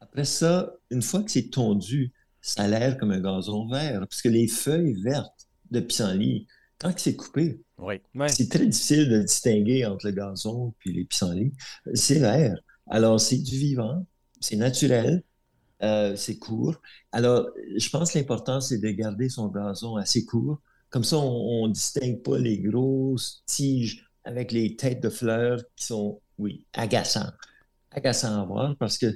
après 0.00 0.24
ça, 0.24 0.72
une 0.90 1.02
fois 1.02 1.22
que 1.22 1.30
c'est 1.30 1.48
tondu, 1.50 2.12
ça 2.40 2.62
a 2.64 2.68
l'air 2.68 2.98
comme 2.98 3.12
un 3.12 3.20
gazon 3.20 3.68
vert. 3.68 4.00
Parce 4.00 4.20
que 4.22 4.28
les 4.28 4.48
feuilles 4.48 5.00
vertes 5.02 5.48
de 5.70 5.80
pissenlit, 5.80 6.46
quand 6.78 6.92
c'est 6.96 7.14
coupé, 7.14 7.60
Oui. 7.78 8.00
Ouais. 8.14 8.28
c'est 8.28 8.48
très 8.48 8.66
difficile 8.66 9.08
de 9.08 9.22
distinguer 9.22 9.84
entre 9.86 10.06
le 10.06 10.12
gazon 10.12 10.74
et 10.86 10.92
les 10.92 11.04
pissenlits. 11.04 11.52
C'est 11.94 12.18
vert. 12.18 12.56
Alors, 12.88 13.20
c'est 13.20 13.38
du 13.38 13.56
vivant, 13.56 14.04
c'est 14.40 14.56
naturel, 14.56 15.22
euh, 15.82 16.16
c'est 16.16 16.38
court. 16.38 16.80
Alors, 17.12 17.48
je 17.76 17.88
pense 17.90 18.12
que 18.12 18.18
l'important, 18.18 18.60
c'est 18.60 18.78
de 18.78 18.90
garder 18.90 19.28
son 19.28 19.48
gazon 19.48 19.96
assez 19.96 20.24
court. 20.24 20.60
Comme 20.90 21.04
ça, 21.04 21.18
on 21.18 21.68
ne 21.68 21.72
distingue 21.72 22.22
pas 22.22 22.38
les 22.38 22.58
grosses 22.58 23.42
tiges 23.46 24.08
avec 24.24 24.52
les 24.52 24.74
têtes 24.74 25.02
de 25.02 25.10
fleurs 25.10 25.60
qui 25.76 25.84
sont, 25.86 26.20
oui, 26.38 26.64
agaçants. 26.72 27.30
Agaçants 27.90 28.40
à 28.42 28.44
voir 28.44 28.76
parce 28.76 28.98
que 28.98 29.06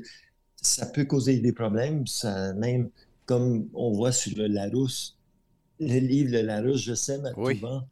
ça 0.56 0.86
peut 0.86 1.04
causer 1.04 1.38
des 1.38 1.52
problèmes. 1.52 2.06
Ça, 2.06 2.52
même 2.54 2.90
comme 3.26 3.68
on 3.74 3.92
voit 3.92 4.12
sur 4.12 4.36
le 4.36 4.46
Larousse, 4.46 5.16
le 5.80 5.98
livre 5.98 6.32
de 6.32 6.38
Larousse, 6.38 6.82
je 6.82 6.94
sème 6.94 7.26
à 7.26 7.32
Oui. 7.36 7.54
tout 7.60 7.66
vent. 7.66 7.86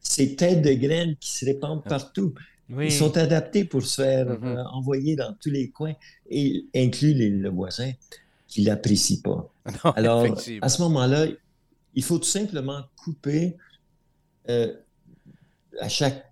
Ces 0.00 0.36
têtes 0.36 0.62
de 0.62 0.72
graines 0.74 1.16
qui 1.16 1.30
se 1.32 1.44
répandent 1.46 1.84
partout. 1.84 2.34
Oui. 2.70 2.86
Ils 2.86 2.92
sont 2.92 3.16
adaptés 3.16 3.64
pour 3.64 3.82
se 3.84 4.02
faire 4.02 4.26
Mhm. 4.26 4.44
euh, 4.46 4.64
envoyer 4.66 5.16
dans 5.16 5.34
tous 5.34 5.50
les 5.50 5.70
coins 5.70 5.94
et 6.30 6.64
inclut 6.74 7.12
les- 7.14 7.30
le 7.30 7.48
voisin 7.50 7.92
qui 8.48 8.62
ne 8.62 8.66
l'apprécie 8.68 9.20
pas. 9.20 9.50
Non, 9.84 9.90
Alors, 9.92 10.26
à 10.62 10.68
ce 10.68 10.82
moment-là, 10.82 11.26
il 11.94 12.02
faut 12.02 12.18
tout 12.18 12.24
simplement 12.28 12.82
couper 12.96 13.56
euh, 14.50 14.74
à 15.80 15.88
chaque 15.88 16.24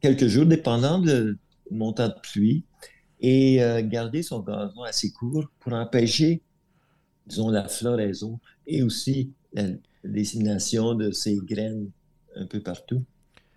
quelques 0.00 0.26
jours, 0.26 0.46
dépendant 0.46 0.98
du 0.98 1.36
montant 1.70 2.08
de 2.08 2.14
pluie, 2.22 2.64
et 3.20 3.62
euh, 3.62 3.82
garder 3.82 4.22
son 4.22 4.40
gazon 4.40 4.82
assez 4.82 5.12
court 5.12 5.44
pour 5.60 5.72
empêcher, 5.74 6.42
disons, 7.26 7.50
la 7.50 7.68
floraison 7.68 8.40
et 8.66 8.82
aussi 8.82 9.32
la 9.52 9.64
dissémination 10.04 10.94
de 10.94 11.10
ces 11.10 11.36
graines 11.36 11.90
un 12.36 12.46
peu 12.46 12.60
partout. 12.60 13.02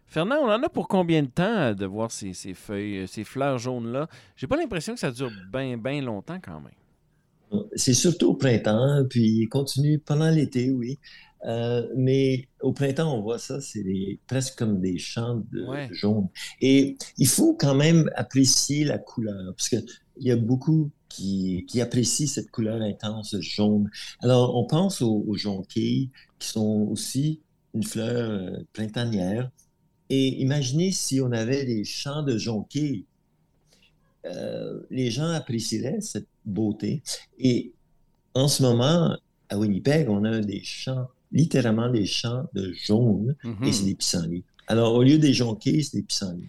Fernand, 0.06 0.38
on 0.42 0.52
en 0.52 0.62
a 0.62 0.70
pour 0.70 0.88
combien 0.88 1.24
de 1.24 1.28
temps 1.28 1.44
euh, 1.44 1.74
de 1.74 1.86
voir 1.86 2.12
ces, 2.12 2.34
ces 2.34 2.54
feuilles, 2.54 3.00
euh, 3.00 3.08
ces 3.08 3.24
fleurs 3.24 3.58
jaunes-là? 3.58 4.08
J'ai 4.36 4.48
pas 4.48 4.58
l'impression 4.58 4.94
que 4.94 5.00
ça 5.00 5.12
dure 5.12 5.32
bien, 5.52 5.78
bien 5.78 6.02
longtemps 6.02 6.40
quand 6.44 6.60
même. 6.60 7.64
C'est 7.76 7.94
surtout 7.94 8.32
au 8.32 8.34
printemps, 8.34 9.06
puis 9.10 9.42
il 9.42 9.48
continue 9.48 10.00
pendant 10.00 10.30
l'été, 10.30 10.72
oui. 10.72 11.00
Euh, 11.46 11.88
mais 11.96 12.48
au 12.62 12.72
printemps, 12.72 13.18
on 13.18 13.22
voit 13.22 13.38
ça, 13.40 13.60
c'est 13.60 14.20
presque 14.28 14.58
comme 14.58 14.80
des 14.80 14.98
champs 14.98 15.42
de 15.52 15.66
Ouais. 15.66 15.90
jaune. 15.92 16.30
Et 16.62 16.98
il 17.18 17.28
faut 17.28 17.54
quand 17.54 17.76
même 17.76 18.10
apprécier 18.16 18.86
la 18.86 18.98
couleur, 18.98 19.54
parce 19.56 19.68
qu'il 19.70 19.84
y 20.20 20.32
a 20.32 20.38
beaucoup 20.38 20.90
qui, 21.10 21.66
qui 21.68 21.82
apprécient 21.82 22.28
cette 22.28 22.50
couleur 22.50 22.82
intense 22.82 23.36
jaune. 23.40 23.90
Alors, 24.22 24.56
on 24.56 24.66
pense 24.66 25.02
aux, 25.02 25.24
aux 25.28 25.36
jonquilles, 25.36 26.10
qui 26.40 26.48
sont 26.48 26.88
aussi 26.90 27.42
une 27.74 27.84
fleur 27.84 28.30
euh, 28.32 28.64
printanière. 28.72 29.52
Et 30.10 30.42
imaginez 30.42 30.92
si 30.92 31.20
on 31.22 31.32
avait 31.32 31.66
des 31.66 31.84
champs 31.84 32.24
de 32.24 32.38
jonquilles. 32.38 33.06
Euh, 34.26 34.80
les 34.90 35.12
gens 35.12 35.28
apprécieraient 35.30 36.00
cette 36.02 36.28
beauté. 36.46 37.02
Et 37.40 37.74
en 38.34 38.48
ce 38.48 38.64
moment, 38.64 39.18
à 39.50 39.58
Winnipeg, 39.58 40.10
on 40.10 40.24
a 40.24 40.40
des 40.40 40.64
champs, 40.64 41.08
littéralement 41.34 41.90
des 41.90 42.06
champs 42.06 42.46
de 42.54 42.72
jaune, 42.74 43.36
Mhm. 43.44 43.64
et 43.66 43.72
c'est 43.74 43.86
des 43.86 43.96
pissenlits. 43.96 44.44
Alors, 44.68 44.94
au 44.94 45.04
lieu 45.04 45.18
des 45.18 45.34
jonquilles, 45.34 45.84
c'est 45.84 45.98
des 45.98 46.04
pissenlits. 46.04 46.48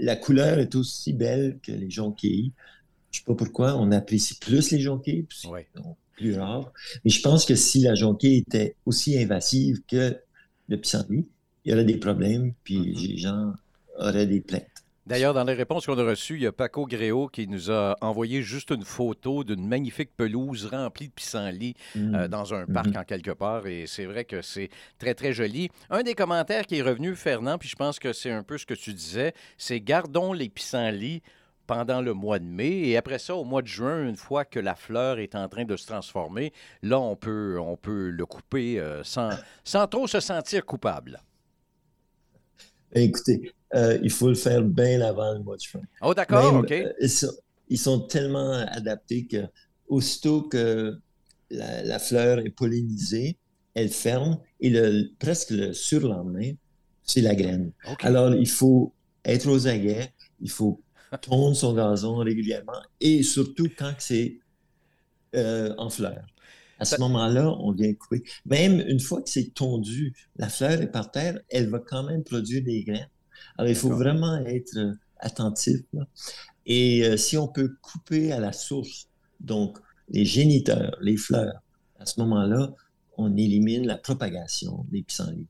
La 0.00 0.16
couleur 0.16 0.58
est 0.58 0.74
aussi 0.74 1.12
belle 1.12 1.58
que 1.62 1.72
les 1.72 1.90
jonquilles. 1.90 2.52
Je 3.10 3.18
sais 3.18 3.24
pas 3.26 3.34
pourquoi, 3.34 3.76
on 3.76 3.90
apprécie 3.92 4.38
plus 4.38 4.70
les 4.70 4.80
jonquilles, 4.80 5.26
c'est 5.30 5.48
Ouais. 5.48 5.66
plus 6.16 6.38
rare. 6.38 6.72
Mais 7.04 7.10
je 7.10 7.20
pense 7.20 7.44
que 7.44 7.54
si 7.54 7.80
la 7.80 7.94
jonquille 7.94 8.38
était 8.38 8.76
aussi 8.86 9.18
invasive 9.18 9.82
que 9.86 10.16
le 10.68 10.76
pissenlit, 10.80 11.26
il 11.64 11.70
y 11.70 11.74
aurait 11.74 11.84
des 11.84 11.98
problèmes, 11.98 12.54
puis 12.64 12.78
Mhm. 12.78 12.94
les 12.94 13.16
gens 13.18 13.52
auraient 13.98 14.26
des 14.26 14.40
plaintes. 14.40 14.62
D'ailleurs, 15.04 15.34
dans 15.34 15.42
les 15.42 15.54
réponses 15.54 15.86
qu'on 15.86 15.98
a 15.98 16.04
reçues, 16.04 16.36
il 16.36 16.42
y 16.42 16.46
a 16.46 16.52
Paco 16.52 16.86
Gréau 16.86 17.26
qui 17.26 17.48
nous 17.48 17.72
a 17.72 17.96
envoyé 18.00 18.40
juste 18.42 18.70
une 18.70 18.84
photo 18.84 19.42
d'une 19.42 19.66
magnifique 19.66 20.10
pelouse 20.16 20.66
remplie 20.66 21.08
de 21.08 21.12
pissenlits 21.12 21.74
Mm. 21.96 22.14
euh, 22.14 22.28
dans 22.28 22.54
un 22.54 22.66
parc 22.66 22.86
Mhm. 22.88 22.96
en 22.98 23.04
quelque 23.04 23.32
part. 23.32 23.66
Et 23.66 23.86
c'est 23.88 24.04
vrai 24.06 24.24
que 24.24 24.42
c'est 24.42 24.70
très, 24.98 25.14
très 25.14 25.32
joli. 25.32 25.70
Un 25.90 26.04
des 26.04 26.14
commentaires 26.14 26.66
qui 26.66 26.76
est 26.78 26.82
revenu, 26.82 27.16
Fernand, 27.16 27.58
puis 27.58 27.68
je 27.68 27.74
pense 27.74 27.98
que 27.98 28.12
c'est 28.12 28.30
un 28.30 28.44
peu 28.44 28.58
ce 28.58 28.64
que 28.66 28.74
tu 28.74 28.92
disais, 28.94 29.34
c'est 29.58 29.80
gardons 29.80 30.32
les 30.32 30.48
pissenlits 30.48 31.20
pendant 31.66 32.00
le 32.00 32.12
mois 32.14 32.38
de 32.38 32.44
mai 32.44 32.70
et 32.88 32.96
après 32.96 33.18
ça, 33.18 33.34
au 33.34 33.44
mois 33.44 33.62
de 33.62 33.66
juin, 33.68 34.08
une 34.08 34.16
fois 34.16 34.44
que 34.44 34.60
la 34.60 34.76
fleur 34.76 35.18
est 35.18 35.34
en 35.34 35.48
train 35.48 35.64
de 35.64 35.76
se 35.76 35.86
transformer, 35.86 36.52
là, 36.82 37.00
on 37.00 37.16
peut, 37.16 37.58
on 37.58 37.76
peut 37.76 38.10
le 38.10 38.26
couper 38.26 38.78
euh, 38.78 39.02
sans, 39.02 39.30
sans 39.64 39.86
trop 39.88 40.06
se 40.06 40.20
sentir 40.20 40.64
coupable. 40.64 41.20
Écoutez, 42.94 43.52
euh, 43.74 43.98
il 44.02 44.10
faut 44.10 44.28
le 44.28 44.34
faire 44.34 44.62
bien 44.62 45.00
avant 45.00 45.32
le 45.32 45.40
mois 45.40 45.56
de 45.56 45.62
juin. 45.62 45.82
Oh, 46.02 46.14
d'accord, 46.14 46.54
OK. 46.56 46.70
euh, 46.72 46.92
ils, 47.00 47.10
sont, 47.10 47.32
ils 47.68 47.78
sont 47.78 48.00
tellement 48.00 48.52
adaptés 48.52 49.26
que 49.26 49.46
aussitôt 49.88 50.42
que 50.42 50.98
la, 51.50 51.82
la 51.82 51.98
fleur 51.98 52.38
est 52.40 52.50
pollinisée, 52.50 53.36
elle 53.74 53.88
ferme 53.90 54.38
et 54.60 54.70
le, 54.70 55.10
presque 55.18 55.50
le 55.50 55.72
surlendemain, 55.72 56.52
c'est 57.04 57.20
la 57.20 57.34
graine. 57.34 57.72
Alors, 58.00 58.34
il 58.34 58.48
faut 58.48 58.92
être 59.24 59.48
aux 59.48 59.66
aguets, 59.66 60.12
il 60.40 60.50
faut 60.50 60.80
tondre 61.22 61.56
son 61.56 61.74
gazon 61.74 62.16
régulièrement 62.16 62.80
et 63.00 63.22
surtout 63.22 63.68
quand 63.76 63.94
c'est 63.98 64.38
euh, 65.34 65.74
en 65.78 65.88
fleur. 65.90 66.24
À 66.78 66.84
ce 66.84 66.98
moment-là, 66.98 67.54
on 67.60 67.70
vient 67.72 67.92
couper. 67.94 68.24
Même 68.44 68.80
une 68.88 68.98
fois 68.98 69.22
que 69.22 69.30
c'est 69.30 69.54
tondu, 69.54 70.14
la 70.36 70.48
fleur 70.48 70.82
est 70.82 70.90
par 70.90 71.10
terre, 71.12 71.38
elle 71.48 71.68
va 71.68 71.78
quand 71.78 72.02
même 72.02 72.24
produire 72.24 72.62
des 72.64 72.82
graines. 72.82 73.08
Alors, 73.58 73.68
il 73.70 73.76
faut 73.76 73.90
vraiment 73.90 74.36
être 74.46 74.76
euh, 74.76 74.92
attentif. 75.18 75.80
là. 75.92 76.06
Et 76.66 77.04
euh, 77.04 77.16
si 77.16 77.36
on 77.36 77.48
peut 77.48 77.76
couper 77.82 78.32
à 78.32 78.40
la 78.40 78.52
source, 78.52 79.08
donc 79.40 79.78
les 80.08 80.24
géniteurs, 80.24 80.96
les 81.00 81.16
fleurs, 81.16 81.60
à 81.98 82.06
ce 82.06 82.20
moment-là, 82.20 82.72
on 83.16 83.36
élimine 83.36 83.86
la 83.86 83.96
propagation 83.96 84.84
des 84.90 85.02
pissenlits. 85.02 85.46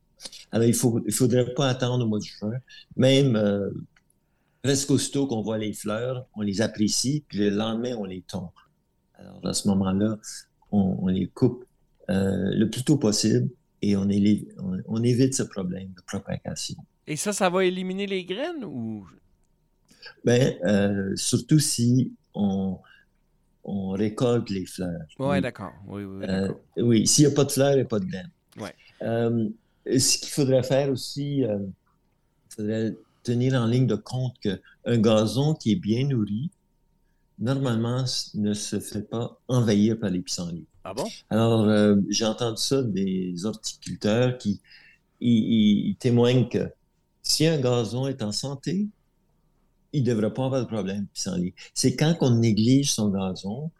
Alors, 0.50 0.66
il 0.66 0.74
faut, 0.74 1.00
il 1.06 1.12
faudrait 1.12 1.52
pas 1.54 1.68
attendre 1.68 2.04
au 2.04 2.08
mois 2.08 2.18
de 2.18 2.24
juin. 2.24 2.52
Même 2.96 3.36
euh, 3.36 3.70
presque 4.62 4.90
aussitôt 4.90 5.26
qu'on 5.26 5.42
voit 5.42 5.58
les 5.58 5.72
fleurs, 5.72 6.26
on 6.36 6.42
les 6.42 6.60
apprécie, 6.60 7.24
puis 7.28 7.38
le 7.38 7.50
lendemain, 7.50 7.94
on 7.98 8.04
les 8.04 8.22
tond. 8.22 8.50
Alors, 9.14 9.44
à 9.46 9.52
ce 9.54 9.68
moment-là, 9.68 10.18
on, 10.70 10.96
on 11.00 11.06
les 11.08 11.26
coupe 11.26 11.64
euh, 12.10 12.50
le 12.54 12.68
plus 12.70 12.84
tôt 12.84 12.96
possible 12.96 13.48
et 13.80 13.96
on, 13.96 14.06
éli- 14.06 14.48
on- 14.58 14.80
on 14.86 15.02
évite 15.02 15.34
ce 15.34 15.42
problème 15.42 15.88
de 15.96 16.02
propagation. 16.06 16.76
Et 17.06 17.16
ça, 17.16 17.32
ça 17.32 17.50
va 17.50 17.64
éliminer 17.64 18.06
les 18.06 18.24
graines 18.24 18.64
ou? 18.64 19.06
Ben, 20.24 20.56
euh, 20.64 21.12
surtout 21.16 21.58
si 21.58 22.12
on, 22.34 22.78
on 23.64 23.90
récolte 23.90 24.50
les 24.50 24.66
fleurs. 24.66 25.00
Ouais, 25.18 25.36
Oui. 25.36 25.40
d'accord. 25.40 25.72
Oui, 25.86 26.04
oui, 26.04 26.24
Euh, 26.28 26.52
oui, 26.76 27.06
s'il 27.06 27.26
n'y 27.26 27.32
a 27.32 27.34
pas 27.34 27.44
de 27.44 27.50
fleurs, 27.52 27.72
il 27.72 27.76
n'y 27.76 27.82
a 27.82 27.86
pas 27.86 27.98
de 28.00 28.06
graines. 28.06 28.30
Ouais. 28.58 28.74
Euh, 29.02 29.48
ce 29.86 30.18
qu'il 30.18 30.28
faudrait 30.28 30.62
faire 30.62 30.90
aussi, 30.90 31.38
il 31.38 31.70
faudrait 32.50 32.94
tenir 33.24 33.54
en 33.54 33.66
ligne 33.66 33.86
de 33.86 33.96
compte 33.96 34.34
qu'un 34.40 34.98
gazon 34.98 35.54
qui 35.54 35.72
est 35.72 35.76
bien 35.76 36.06
nourri, 36.06 36.50
normalement, 37.38 38.04
ne 38.34 38.54
se 38.54 38.78
fait 38.80 39.02
pas 39.08 39.38
envahir 39.48 39.98
par 39.98 40.10
les 40.10 40.20
pissenlits. 40.20 40.66
Ah 40.84 40.94
bon? 40.94 41.04
Alors, 41.30 41.96
j'ai 42.10 42.24
entendu 42.24 42.60
ça 42.60 42.82
des 42.82 43.44
horticulteurs 43.44 44.38
qui 44.38 44.60
ils 45.20 45.94
témoignent 46.00 46.48
que 46.48 46.68
si 47.22 47.46
un 47.46 47.58
gazon 47.60 48.06
est 48.08 48.22
en 48.22 48.32
santé, 48.32 48.88
il 49.92 50.02
ne 50.04 50.08
devrait 50.08 50.32
pas 50.32 50.46
avoir 50.46 50.62
de 50.62 50.66
problème 50.66 51.06
pissenlit. 51.12 51.54
C'est 51.74 51.96
quand 51.96 52.16
on 52.20 52.30
néglige 52.30 52.92
son 52.92 53.08
gazon, 53.10 53.70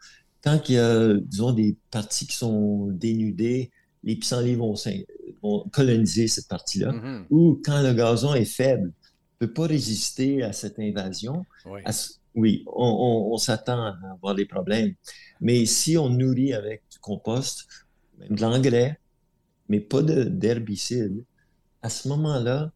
quand 0.43 0.69
il 0.69 0.75
y 0.75 0.77
a, 0.77 1.13
disons, 1.15 1.53
des 1.53 1.75
parties 1.91 2.27
qui 2.27 2.35
sont 2.35 2.87
dénudées, 2.87 3.71
les 4.03 4.15
pissenlits 4.15 4.55
vont, 4.55 4.75
coloniser 5.71 6.27
cette 6.27 6.47
partie-là. 6.47 6.91
Mhm. 6.93 7.25
Ou 7.29 7.61
quand 7.65 7.81
le 7.81 7.93
gazon 7.93 8.33
est 8.33 8.45
faible, 8.45 8.93
ne 9.41 9.47
peut 9.47 9.53
pas 9.53 9.67
résister 9.67 10.43
à 10.43 10.53
cette 10.53 10.79
invasion, 10.79 11.45
Oui. 11.65 11.81
à 11.83 11.91
ce- 11.91 12.13
oui, 12.35 12.63
on, 12.67 12.85
on- 12.85 13.33
on 13.33 13.37
s'attend 13.37 13.81
à 13.83 13.97
avoir 14.13 14.35
des 14.35 14.45
problèmes. 14.45 14.93
Mais 15.41 15.65
si 15.65 15.97
on 15.97 16.09
nourrit 16.09 16.53
avec 16.53 16.83
du 16.91 16.99
compost, 16.99 17.67
même 18.19 18.35
de 18.35 18.41
l'engrais, 18.41 18.99
mais 19.69 19.79
pas 19.81 20.01
de- 20.01 20.23
d'herbicide, 20.23 21.23
à 21.81 21.89
ce 21.89 22.07
moment-là, 22.07 22.71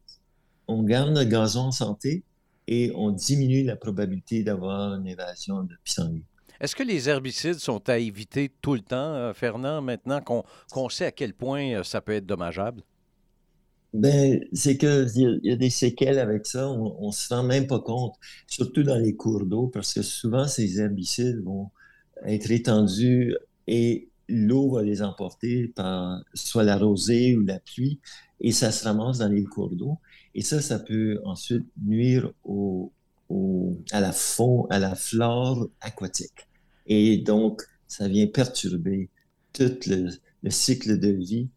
on 0.68 0.82
garde 0.84 1.16
le 1.16 1.24
gazon 1.24 1.62
en 1.66 1.72
santé 1.72 2.24
et 2.66 2.92
on 2.94 3.10
diminue 3.10 3.64
la 3.64 3.76
probabilité 3.76 4.42
d'avoir 4.44 4.94
une 4.94 5.06
évasion 5.06 5.62
de 5.64 5.74
pissenlit. 5.84 6.24
Est-ce 6.60 6.76
que 6.76 6.84
les 6.84 7.08
herbicides 7.08 7.58
sont 7.58 7.88
à 7.88 7.98
éviter 7.98 8.48
tout 8.62 8.74
le 8.74 8.80
temps, 8.80 9.14
euh, 9.14 9.32
Fernand, 9.34 9.82
maintenant 9.82 10.20
qu'on 10.20 10.88
sait 10.88 11.06
à 11.06 11.12
quel 11.12 11.34
point 11.34 11.72
euh, 11.74 11.82
ça 11.84 12.00
peut 12.00 12.12
être 12.12 12.26
dommageable? 12.26 12.82
Ben, 13.94 14.40
c'est 14.52 14.76
qu'il 14.76 14.88
y, 15.16 15.26
a- 15.26 15.38
il 15.42 15.50
y 15.50 15.50
a 15.52 15.56
des 15.56 15.70
séquelles 15.70 16.18
avec 16.18 16.44
ça, 16.46 16.68
on 16.70 17.06
ne 17.06 17.12
se 17.12 17.32
rend 17.32 17.42
même 17.42 17.66
pas 17.66 17.80
compte, 17.80 18.14
surtout 18.46 18.82
dans 18.82 18.98
les 18.98 19.16
cours 19.16 19.46
d'eau, 19.46 19.68
parce 19.68 19.94
que 19.94 20.02
souvent 20.02 20.46
ces 20.46 20.78
herbicides 20.80 21.42
vont 21.42 21.70
être 22.26 22.50
étendus 22.50 23.34
et 23.66 24.10
l'eau 24.28 24.70
va 24.72 24.82
les 24.82 25.00
emporter 25.02 25.68
par 25.68 26.20
soit 26.34 26.64
la 26.64 26.76
rosée 26.76 27.34
ou 27.36 27.42
la 27.44 27.60
pluie, 27.60 28.00
et 28.40 28.52
ça 28.52 28.70
se 28.72 28.84
ramasse 28.84 29.18
dans 29.18 29.28
les 29.28 29.44
cours 29.44 29.74
d'eau. 29.74 29.98
Et 30.38 30.42
ça, 30.42 30.60
ça 30.60 30.78
peut 30.78 31.20
ensuite 31.24 31.66
nuire 31.82 32.30
au, 32.44 32.92
au- 33.28 33.76
à 33.90 33.98
la 33.98 34.12
faune, 34.12 34.66
à 34.70 34.78
la 34.78 34.94
flore 34.94 35.68
aquatique. 35.80 36.46
Et 36.86 37.18
donc, 37.18 37.62
ça 37.88 38.06
vient 38.06 38.28
perturber 38.28 39.08
tout 39.52 39.74
le, 39.88 40.10
le 40.44 40.50
cycle 40.50 40.96
de 41.00 41.08
vie 41.08 41.48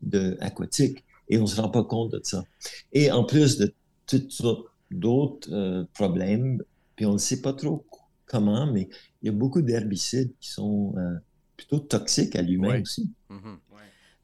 de, 0.00 0.38
aquatique 0.40 1.04
et 1.28 1.36
on 1.36 1.42
ne 1.42 1.46
se 1.46 1.60
rend 1.60 1.68
pas 1.68 1.84
compte 1.84 2.12
de 2.12 2.20
ça. 2.24 2.42
Et 2.94 3.10
en 3.12 3.24
plus 3.24 3.58
de 3.58 3.74
toutes 4.06 4.32
sortes 4.32 4.68
d'autres 4.90 5.52
euh, 5.52 5.84
problèmes, 5.92 6.62
puis 6.96 7.04
on 7.04 7.12
ne 7.12 7.18
sait 7.18 7.42
pas 7.42 7.52
trop 7.52 7.84
comment, 8.24 8.66
mais 8.72 8.88
il 9.20 9.26
y 9.26 9.28
a 9.28 9.32
beaucoup 9.32 9.60
d'herbicides 9.60 10.32
qui 10.40 10.48
sont 10.48 10.94
euh, 10.96 11.18
plutôt 11.58 11.80
toxiques 11.80 12.36
à 12.36 12.40
l'humain 12.40 12.80
aussi. 12.80 13.10
Mhm. 13.28 13.58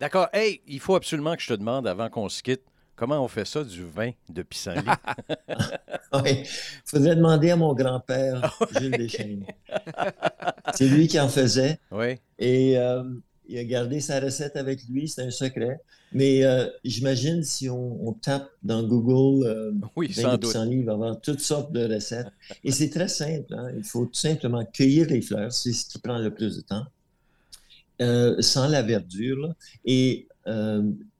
D'accord. 0.01 0.29
Hey, 0.33 0.63
il 0.67 0.81
faut 0.81 0.95
absolument 0.95 1.37
que 1.37 1.43
je 1.43 1.49
te 1.49 1.53
demande, 1.55 1.87
avant 1.87 2.09
qu'on 2.09 2.31
se 2.31 2.43
quitte, 2.43 2.65
comment 2.97 3.23
on 3.25 3.29
fait 3.29 3.45
ça 3.45 3.63
du 3.63 3.85
vin 3.85 4.11
de 4.29 4.43
pissenlit? 4.43 4.83
Il 6.25 6.45
faudrait 6.85 7.17
demander 7.17 7.51
à 7.51 7.57
mon 7.57 7.75
grand-père, 7.75 8.57
Gilles 8.79 8.93
Deschênes. 8.97 9.45
C'est 10.75 10.89
lui 10.89 11.07
qui 11.09 11.19
en 11.21 11.29
faisait. 11.29 11.79
oui. 11.91 12.17
Et 12.39 12.79
euh, 12.79 13.03
il 13.49 13.59
a 13.59 13.65
gardé 13.65 14.01
sa 14.01 14.19
recette 14.19 14.57
avec 14.57 14.81
lui, 14.89 15.09
c'est 15.09 15.23
un 15.23 15.31
secret. 15.31 15.81
Mais 16.13 16.45
euh, 16.45 16.67
j'imagine 16.85 17.43
si 17.45 17.69
on, 17.69 18.09
on 18.09 18.13
tape 18.13 18.49
dans 18.63 18.83
Google 18.83 19.47
euh, 19.47 19.73
Oui, 19.95 20.09
vin 20.09 20.37
de 20.37 20.47
pissenlit, 20.47 20.79
il 20.79 20.85
va 20.85 20.93
y 20.93 20.95
avoir 20.95 21.21
toutes 21.21 21.41
sortes 21.41 21.73
de 21.73 21.93
recettes. 21.95 22.27
Et 22.65 22.73
c'est 22.73 22.91
très 22.91 23.09
simple. 23.09 23.53
hein. 23.55 23.71
Il 23.77 23.85
faut 23.85 24.07
tout 24.07 24.15
simplement 24.15 24.65
cueillir 24.65 25.07
les 25.09 25.21
fleurs, 25.23 25.53
c'est 25.53 25.73
ce 25.73 25.87
qui 25.87 25.99
prend 25.99 26.19
le 26.19 26.33
plus 26.33 26.57
de 26.57 26.63
temps, 26.63 26.87
euh, 28.03 28.41
sans 28.41 28.69
la 28.69 28.83
verdure, 28.83 29.39
là, 29.39 29.55
et 29.85 30.27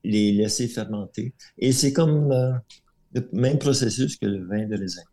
les 0.03 0.31
laisser 0.31 0.67
fermenter. 0.67 1.33
Et 1.57 1.71
c'est 1.71 1.93
comme 1.93 2.31
euh, 2.31 2.53
le 3.13 3.27
même 3.33 3.59
processus 3.59 4.17
que 4.17 4.25
le 4.25 4.45
vin 4.45 4.65
de 4.65 4.77
raisin. 4.77 5.03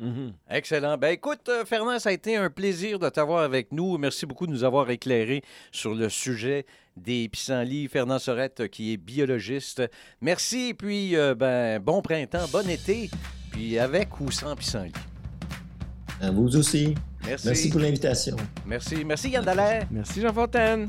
Mhm. 0.00 0.32
Excellent. 0.48 0.96
Ben 0.96 1.08
écoute, 1.08 1.46
euh, 1.50 1.66
Fernand, 1.66 1.98
ça 1.98 2.08
a 2.08 2.12
été 2.12 2.34
un 2.34 2.48
plaisir 2.48 2.98
de 2.98 3.08
t'avoir 3.10 3.42
avec 3.42 3.70
nous. 3.70 3.98
Merci 3.98 4.24
beaucoup 4.24 4.46
de 4.46 4.52
nous 4.52 4.64
avoir 4.64 4.88
éclairé 4.88 5.42
sur 5.72 5.94
le 5.94 6.08
sujet 6.08 6.64
des 6.96 7.28
pissenlits. 7.28 7.86
Fernand 7.86 8.18
Sorette, 8.18 8.60
euh, 8.60 8.66
qui 8.66 8.94
est 8.94 8.96
biologiste. 8.96 9.82
Merci, 10.22 10.72
puis 10.72 11.16
euh, 11.16 11.34
ben, 11.34 11.80
bon 11.80 12.00
printemps, 12.00 12.48
bon 12.50 12.66
été, 12.68 13.10
puis 13.52 13.78
avec 13.78 14.18
ou 14.20 14.30
sans 14.30 14.56
pissenlit. 14.56 14.92
À 16.18 16.30
vous 16.30 16.56
aussi. 16.56 16.94
Merci. 17.26 17.46
Merci 17.48 17.68
pour 17.68 17.80
l'invitation. 17.80 18.36
Merci. 18.64 19.04
Merci, 19.04 19.28
Yann 19.28 19.44
Dallaire. 19.44 19.86
Merci 19.90 20.22
Jean 20.22 20.32
Fontaine. 20.32 20.88